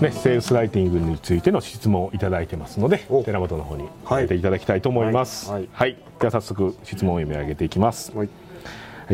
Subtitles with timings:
[0.00, 5.50] ですねセールスライティングについての質問をいただいてますので寺本の方に入れていただきたいと思います。
[5.50, 5.68] はい。
[5.72, 5.96] はい。
[6.20, 8.12] では早速質問を読み上げていきます。
[8.16, 8.28] はい。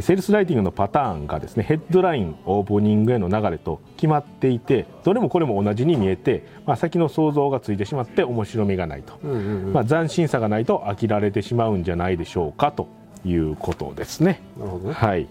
[0.00, 12.88] セールスライティングのパターンがですねヘッドラインオープニングへの流れと決まっていてどれもこれも同じに見えて、まあ、先の想像がついてしまって面白みがないと、まあ、斬新さがないと飽きられてしまうんじゃないでしょうかと
[13.26, 14.40] いうことですね。
[14.58, 14.94] なるほどね。
[14.94, 15.29] はい。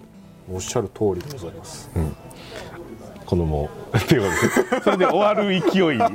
[0.51, 1.89] おっしゃる通りでございます、
[3.25, 4.37] このもうっていうことで。
[4.79, 5.99] すそれで終わる勢い。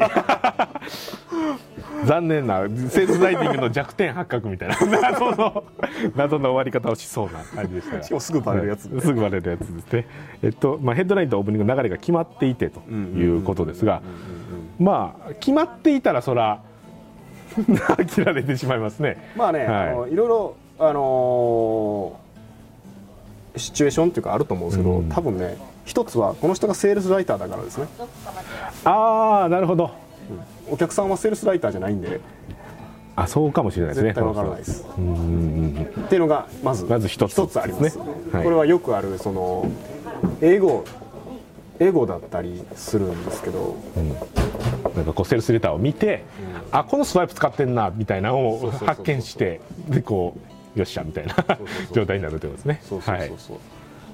[2.05, 4.77] 残念なセールスライティングの弱点発覚みたいな。
[5.01, 5.65] 謎の
[6.15, 8.03] 謎の終わり方をしそうな感じでしたが。
[8.03, 8.91] しかもすぐバレるやつ。
[8.91, 10.07] はいすぐバレるやつですね。
[10.43, 14.03] えっとまあヘッドラインとオープニングの流れが決まっていてということですが。
[14.79, 16.61] まあ決まっていたらそら
[17.57, 19.31] 飽きられてしまいますね。
[19.37, 19.89] まあね、はい。
[19.89, 22.27] あのいろいろあのー
[23.59, 25.09] シチュエーションっていうかあると思うんですけど、うん。
[25.09, 25.57] 多分ね
[25.87, 27.87] 一つはこの人がセールスライターだからですね。
[28.85, 29.93] ああなるほど。
[30.69, 32.21] お客さんはセールスライターじゃないんで。
[33.15, 34.09] あそうかもしれないですね。
[34.11, 34.85] 絶対わからないです。
[34.99, 36.01] うんうんう。
[36.01, 37.99] んっていうのがまずまず一つあります。
[37.99, 38.05] ね。
[38.33, 38.45] はい。
[38.45, 39.71] これはよくあるその
[40.43, 40.85] 英語
[41.79, 43.77] 英語だったりするんですけど。
[44.97, 45.05] なん。
[45.05, 46.25] かこうセールスレターを見て、
[46.73, 50.37] あこのスワイプ使ってんなみたいなのを発見してでこ
[50.75, 51.35] うよっしゃみたいな
[51.93, 52.81] 状態になるということですね。
[52.83, 53.39] そうそうはいそう。
[53.39, 53.57] そう、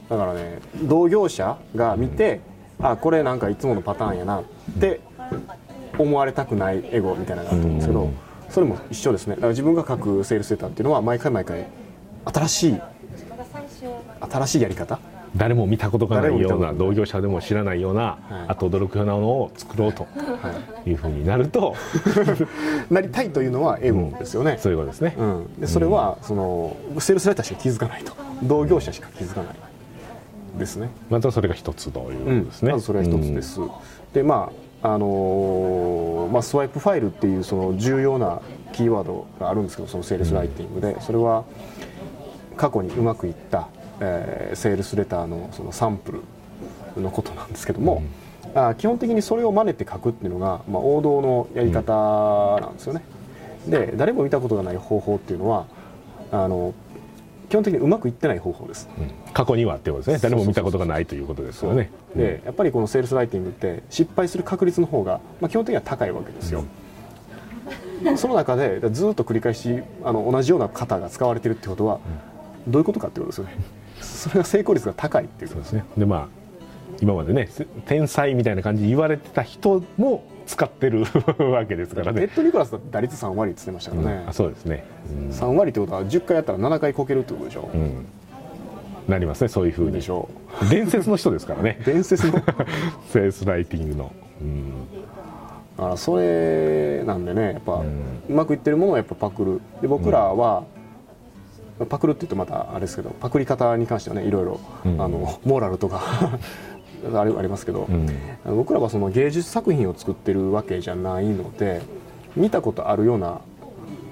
[0.09, 2.41] だからね同業者が見て、
[2.81, 4.45] あこれなんかいつものパターンやなっ
[4.81, 5.01] て
[5.99, 8.15] 思われたくないエゴみたいなのがあると思うんですけど、うん。
[8.51, 9.35] それも一緒ですね。
[9.37, 11.67] だから自分が書くセールスレターっていうのは毎回毎回
[12.25, 12.81] 新しい
[14.21, 14.99] 新しいやり方
[15.35, 18.19] 誰も見たことがないような同業者でも知らないような、はい。
[18.49, 20.07] あと驚くようなものを作ろうと
[20.85, 21.75] いうふうになると、
[22.91, 28.13] なりたいというのはエゴですよね、そういうことですね、うん、でそれはそのセールスライターしか気づかないと。
[28.43, 29.55] 同業者しか気づかない
[30.59, 30.91] ですね。
[31.11, 33.61] まずはそれが一つということですね、まずそれは一つです、
[34.13, 34.51] でま
[34.83, 38.41] ああのーまあ、スワイプファイルっていうその重要な
[38.73, 41.45] キーワードがあるんですけどそのセールスライティングで、それは
[42.57, 43.69] 過去にうまくいった、
[44.01, 46.21] えーセールスレターのそのサンプ
[46.97, 48.03] ルのことなんですけども、
[48.55, 53.03] あ基本的にそれを真似て書くっていうのが、まあ、王道のやり方なんですよね、
[53.69, 55.67] で誰も見たことがない方法っていうのは
[56.33, 56.75] あの
[57.53, 59.33] 基本的にうまくいってない方法です、うん。
[59.35, 60.31] 過去にはってことですね。
[60.31, 61.91] 誰も見たことがないということですよね。
[62.17, 66.65] でやっぱりこのセールスライティングって失敗する確率の方が、まあ、基本的には高いわけですよ、
[68.17, 72.01] その中でずっと繰り返しあの同じような型が使われてるってことは、
[72.67, 73.57] どういうことかってことですよね。
[74.01, 75.85] それが成功率が高いっていうことそうですね。
[75.99, 76.29] でまあ
[77.03, 81.05] 今までねせ天才みたいな感じで言われてた人も使ってる
[81.39, 82.23] わけですからね。
[82.23, 84.25] レッド・ニコラスだって打率3割って言ってましたからね。
[84.29, 85.31] あ、そうですね、うん。
[85.31, 88.07] 3割ってことは10回やったら7回こけるってことでしょ、うん。
[89.09, 89.93] なりますねそういうふうに。
[89.93, 90.29] でしょ
[90.71, 91.81] 伝説の人ですからね。
[91.85, 92.33] 伝説の。
[93.11, 94.71] セールスライティングの、うん。
[95.77, 97.83] だからそれなんでねやっぱ、
[98.29, 99.61] うまくいってるものをやっぱパクる。
[99.81, 100.65] で僕らは、
[101.89, 105.01] パクるって言うとまたあれですけどパクり方に関してはねいろいろ、うん。
[105.01, 106.01] あのモラルとか
[107.15, 108.57] ありありますけど、うん。
[108.57, 111.83] 僕らはその芸術作品を作ってるわけじゃないので
[112.37, 113.41] 見たことあるような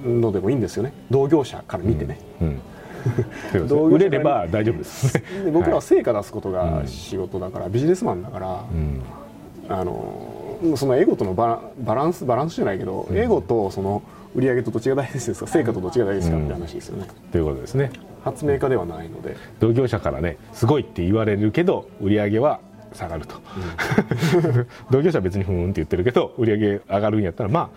[0.05, 0.93] のでもいいんですよね。
[1.11, 2.61] 同業者から見てね、うん。
[3.53, 3.69] そうですね。
[3.69, 5.23] 同業者売れれば大丈夫です。
[5.53, 5.83] 僕らははい。
[5.83, 9.01] 成果出すことが仕事だから、ビジネスマンだから、うん。
[9.69, 14.03] あのそのエゴとのバラバランスバランスじゃないけど、エゴとその
[14.34, 15.47] 売り上げとどっちが大事ですか？
[15.47, 16.37] 成果とどっちが大事ですか？
[16.37, 17.91] うんって話ですよね、ということですね。
[18.25, 19.37] 発明家ではないので。
[19.61, 22.61] 同業者からねすごいって言われるけど売り上げは
[22.93, 23.37] 下がると、
[24.91, 27.71] 同業者は別にふーんって言ってるけど売り上げ上がるんやったらま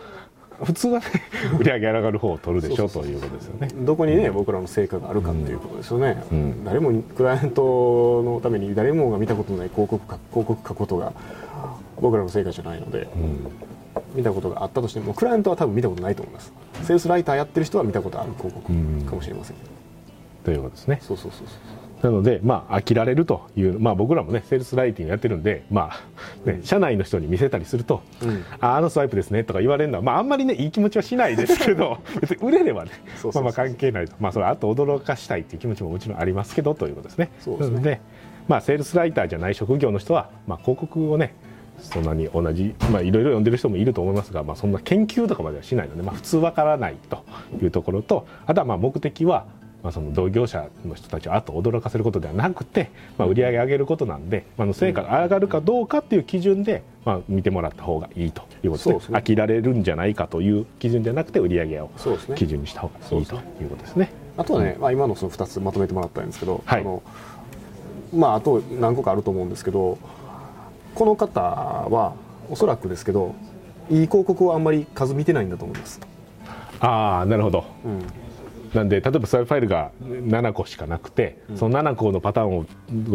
[0.62, 1.06] あ普通はね
[1.60, 3.68] 売り上げ上がる方を取るでしょうということですよね。
[3.82, 6.64] どこにね僕らの成果があるかっていうことですよね、うん。
[6.64, 11.14] 誰もクライアントのために誰もが見たことのない広告か広告書くことが
[12.00, 13.08] 僕らの成果じゃないので、
[14.16, 16.54] 見たことがあったとしてもクライアントは多分見たことないと思います。
[16.82, 19.58] セールスライターやってる人は見たことある広告うんかもしれません。
[19.58, 19.70] けど、
[20.46, 21.00] ということですね。
[21.02, 28.46] そうそうそうそうなので、まあ、飽きられるという、まあ、僕らもねセールスライティングやってるんで、まあね社内の人に見せたりすると、うん。
[28.60, 32.92] ああのスワイプですねとか言われるのは、まあ、あんまりねいい気持ちはしないですけど 別に売れればね
[33.34, 37.32] まあまあ関係ないと、まあ、それあと驚かしたいっていう気持ちももちろんありますけどということですね。
[37.40, 37.82] そうですね。
[37.82, 38.02] で、
[38.50, 41.34] まあ、セールスライターじゃない職業の人は、まあ、広告をね
[41.80, 47.24] そんなに同じ、まあ、いろいろ読んでる人もいると思いますが、まあ、そんな研究とかまではしないので、まあ、普通わからないと
[47.62, 49.46] いうところとあとはまあ目的は、
[49.84, 59.18] まあ、その同業者の人たちをあと驚かせることではなくて、まあ、売り上げ上げることなんで、まあ、成果が上がるかどうかっていう基準で、まあ、見てもらった方がいいということですね。
[59.18, 61.92] 飽きられるんじゃないかという基準じゃなくて売り上げを
[62.36, 64.12] 基準にした方がいいということですね。
[64.38, 66.82] あとはね、まあ、今のその2つまとめてもらったんですけど、はい。
[66.82, 67.04] あの
[68.16, 69.98] まあ、あと何個かあると思うんですけど
[70.94, 72.14] この方は
[72.50, 73.34] おそらくですけど
[73.90, 76.00] いい広告をあんまり数見てないんだと思います、
[76.80, 77.66] ああなるほど。
[77.84, 78.00] うん、
[78.74, 82.66] なんで例えばスワイプファイルが7個しかなくて、その7個のパターンを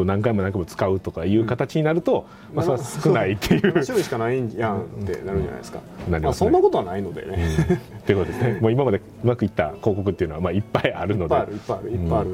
[0.05, 3.61] 何回も何回も使うとかいう形になると、まあ、それは少ないっていう。
[3.61, 6.21] 7種類しかないんやんってなるじゃないですか、なりますね。
[6.21, 8.59] まあ、そんなことはないのでね、っていうことですね。
[8.63, 11.35] もう今までうまくいった広告っていうのはまあいっぱいあるので。
[11.35, 12.31] いっぱいあるいっぱいあるいっぱいある、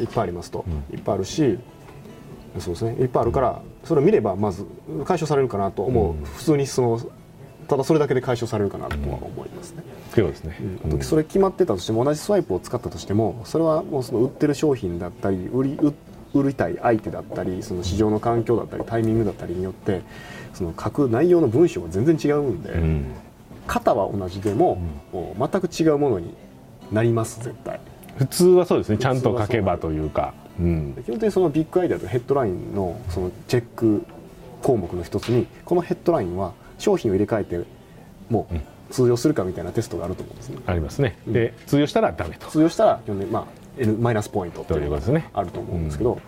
[0.00, 1.58] いっぱいありますと、いっぱいあるし
[2.58, 2.92] そうですね。
[2.92, 4.64] いっぱいあるからそれを見ればまず
[5.04, 7.00] 解消されるかなと思う、普通にその
[7.70, 15.94] ただそれだけで解消されるかなとは思いますね、っていうですね、あとそれ決まってたとしても同じスワイプを使ったとしてもそれはもうその売ってる商品だったり売り売
[16.34, 20.02] 売りたい相手だったりその市場の環境だったりタイミングだったりによって
[20.52, 23.14] その書く内容の文章が全然違うんで、うん。
[23.66, 24.80] 型は同じでも,、
[25.12, 26.34] もう全く違うものに
[26.90, 27.80] なります絶対。
[28.16, 28.98] 普通はそうですね。
[28.98, 34.04] ちゃんと書けばというか、うん、基本的にそのビッグアイデアとヘッドラインのそのチェック
[34.62, 37.60] 項目の一つにこのヘッドラインは商品を入れ替えて
[38.28, 40.58] もう通用するかみたいなテストがあると思うんですね。
[40.66, 42.48] ありますね、で通用したらダメと。
[42.48, 43.00] 通用したら
[43.30, 43.44] まあ
[43.78, 45.00] N マイナスポイントっていうのが
[45.34, 46.18] あると思うんですけど、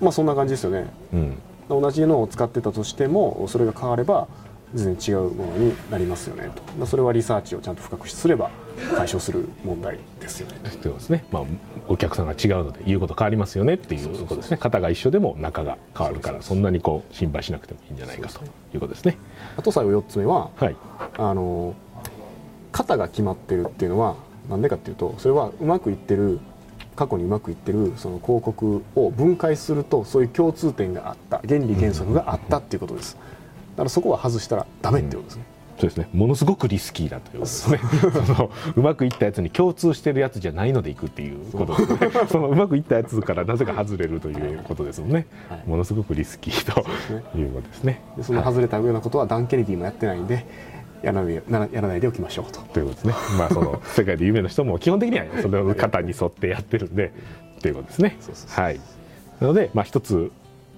[0.00, 0.86] まあそんな感じですよね。
[1.14, 1.38] うん。
[1.68, 4.26] 同じのを使ってたとしてもそれが変われば
[4.74, 6.62] 全然違うものになりますよねと。
[6.78, 8.50] まあそれはリサーチをちゃんと深くすれば
[8.96, 10.58] 解消する問題ですよね。
[10.62, 11.42] ということですね、まあ、
[11.88, 14.58] お客さんが違うので言うこと変わりますよねっていうことですね。
[14.60, 18.40] 型が一緒でも中が変わるからそんなにこう心配しなくてもいいんじゃないかと
[18.74, 19.16] いうことですね。
[19.56, 20.76] あと最後4つ目ははい。
[21.18, 21.74] あの
[22.72, 24.16] 型が決まってるっていうのは
[24.48, 26.40] なんでかっていうとそれはうまくいってる
[26.96, 33.16] 過去にうまくいってるその広告を分解するとそういう共通点があった原理原則があったっていうことです
[33.70, 35.44] だからそこは外したらダメってことですね、
[35.80, 36.08] そうですね。
[36.12, 37.80] ものすごくリスキーだということですね。
[38.26, 42.10] そのうまくいったやつに共通してるやつじゃないのでいくっていうことですね。
[42.28, 45.62] そのうまくいったやつからなぜか外れるということですもんね、はい。
[45.66, 46.80] ものすごくリスキーと
[47.38, 48.02] いうことですね。
[48.16, 50.44] でその外れたようなことはダン・ケネディもやってないんで
[51.02, 52.60] やらないでなやらないでおきましょうと。
[52.60, 53.14] ということですね。
[53.38, 57.10] まあその世界で有名な人も基本的にはその型に沿ってやってるんで
[57.62, 58.18] ということですね。
[58.48, 58.80] はい。
[59.40, 60.30] なのでまあ一つ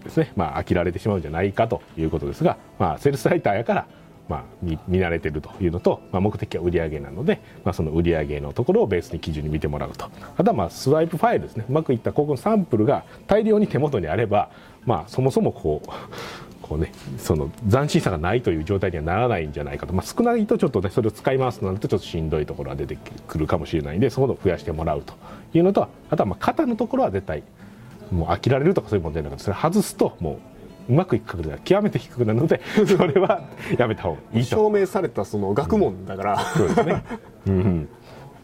[0.02, 0.32] ですね。
[0.36, 3.86] まあ飽きられてしまうんじゃないかということですがまあセールスライターやから
[4.28, 10.10] まあ、見慣れてるというのと、まあ、目的は売上なので、まあ、その売上のところをベースに基準に見てもらうと。
[10.36, 11.66] あとはまあスワイプファイルですね。
[11.68, 14.50] うまくいった広告のサンプルが大量に手元にあれば、
[14.86, 15.88] まあ、そもそもこう
[16.62, 22.96] こうね、その斬新さがないという状態にはならないんじゃないかと、まあ、少ないとちょっとねそれを使い回すとなるとちょっとしんどいところが出て
[23.26, 25.14] くるかもしれないんでそこを増やしてもらうと
[25.52, 27.42] いうのとあとはまあ型のところは絶対
[28.12, 30.38] もう飽きられるとかそういう問題なくてそれ外すとも
[30.88, 33.42] ううまくいく確率が極めて低くなるので それは
[33.78, 34.56] やめた方がいいと。
[34.56, 37.04] 証明されたその学問だから、そうですね、
[37.46, 37.88] うん、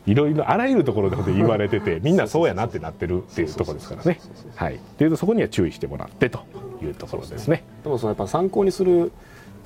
[0.06, 4.18] いろいろあらゆるところで言われててみんなそうやなってなってるっていうところですからね。
[4.54, 6.40] はいっていうとそこには注意してもらってと
[6.82, 9.12] いうところですねでもそのやっぱ参考にする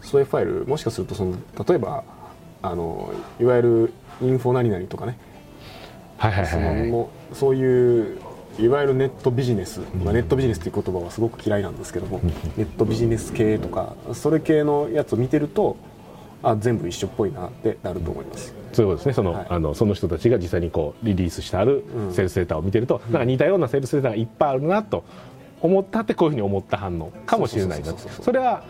[0.01, 2.03] スワイプファイルもしかするとその例えば
[2.63, 5.17] あのいわゆるインフォ何々とかね
[6.17, 8.19] はいはいそはいはいのもうそういう
[8.59, 12.21] いわゆるネットビジネス、まあ、ネットビジネスっていう言葉はすごく嫌いなんですけども、
[12.57, 15.77] ネットビジネス系とかそれ系のやつを見てると
[16.43, 19.13] あ全部一緒っぽいなってなると思います、そういうことですね。
[19.15, 19.47] その,、はい。
[19.49, 25.05] あのその人たちが実際にこうリリースしてあるうんセールスデータを見てると、なんか似たようなセールスデータがいっぱいあるなと
[25.61, 28.65] 思ったってこういうふうに思った反応かもしれないなそれは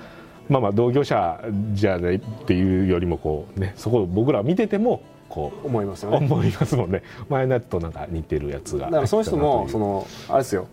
[0.48, 6.18] まあまあ同業者じゃないっていうよりもこうねそこを僕ら見ててもこう思いますよね。
[6.18, 7.02] 思いますもんね。
[7.30, 8.86] 前のやつとなんか似てるやつが。
[8.86, 10.68] だからその人もそのあれですよ。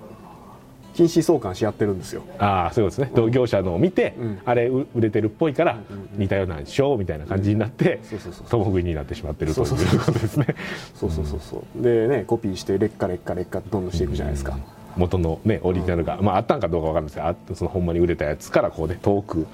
[0.93, 2.23] 禁止相関し合ってるんですよ。
[2.39, 3.15] ああそういうことですね。
[3.15, 4.39] 同業者のを見て、うん。
[4.43, 5.77] あれう売れてるっぽいから
[6.17, 10.47] 似たようなんでしょうみたいな感じになってそうそうそう共食いになってしまってるというそうそうそうことですね。
[10.93, 11.81] そうそうそうそう。
[11.81, 14.57] でねコピーして劣化劣化劣化ってどんどんしていくじゃないですか、
[14.97, 19.47] 元のねオリジナルが、まあ、あったんかどうかわかんないですけどあそのほんまに売れたやつからこうね遠く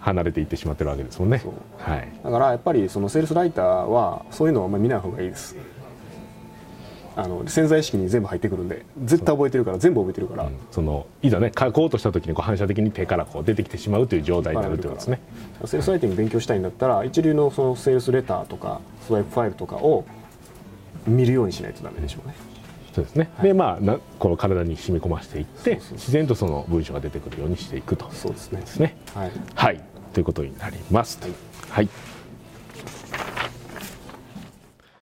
[0.00, 1.42] 離れていってしまってるわけですもんね。
[1.78, 2.08] はい。
[2.22, 5.56] だからやっぱりそのセールスライターはそういうのはあんまり見ない方がいいです。
[7.14, 14.88] あの潜在意識に全部入ってくるんで絶対覚えてるから全部覚えてるから、そのいざね書こうとした時にこう反射的に手からこう出てきてしまうという状態になるとい。
[14.88, 15.20] うことですね。
[15.66, 20.06] セールスライティング勉強したいんだったら一流のそのセールスレターとかスワイプファイルとかを
[21.06, 22.34] 見るようにしないとダメでしょうね
[22.92, 28.10] そうですね、でまあなこの体に染み込ませていって自然とその文章が出てくるようにしていくと。
[28.12, 28.60] そうですね。
[28.60, 28.96] ですね。
[29.14, 29.30] はい。
[29.54, 29.80] はい。
[30.12, 31.18] ということになります。
[31.70, 31.88] はい